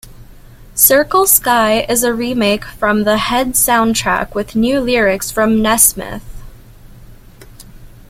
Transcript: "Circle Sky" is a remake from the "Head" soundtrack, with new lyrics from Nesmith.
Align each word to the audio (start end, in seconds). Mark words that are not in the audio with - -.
"Circle 0.73 1.27
Sky" 1.27 1.81
is 1.87 2.03
a 2.03 2.11
remake 2.11 2.65
from 2.65 3.03
the 3.03 3.17
"Head" 3.19 3.49
soundtrack, 3.49 4.33
with 4.33 4.55
new 4.55 4.79
lyrics 4.81 5.29
from 5.29 5.61
Nesmith. 5.61 6.25